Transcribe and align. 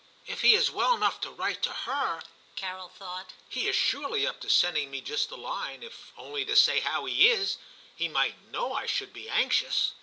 * 0.17 0.25
If 0.33 0.41
he 0.41 0.55
is 0.55 0.71
well 0.71 0.95
enough 0.95 1.21
to 1.21 1.29
write 1.29 1.61
to 1.61 1.69
her/ 1.71 2.23
Carol 2.55 2.89
thought, 2.89 3.33
*he 3.47 3.67
is 3.67 3.75
surely 3.75 4.25
up 4.25 4.39
to 4.41 4.49
sending 4.49 4.89
me 4.89 4.99
just 4.99 5.29
a 5.29 5.35
line, 5.35 5.83
if 5.83 6.11
only 6.17 6.43
to 6.43 6.55
say 6.55 6.79
how 6.79 7.05
he 7.05 7.29
is; 7.29 7.59
he 7.95 8.07
might 8.07 8.47
know 8.49 8.73
I 8.73 8.87
should 8.87 9.13
be 9.13 9.29
anxious.' 9.29 9.91